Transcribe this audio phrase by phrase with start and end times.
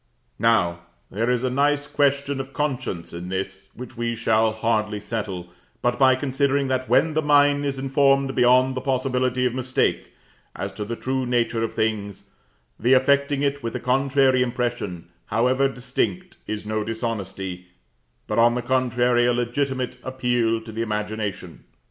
[0.39, 0.79] Now,
[1.11, 5.49] there is a nice question of conscience in this, which we shall hardly settle
[5.83, 10.11] but by considering that, when the mind is informed beyond the possibility of mistake
[10.55, 12.31] as to the true nature of things,
[12.79, 17.67] the affecting it with a contrary impression, however distinct, is no dishonesty,
[18.25, 21.63] but on the contrary, a legitimate appeal to the imagination.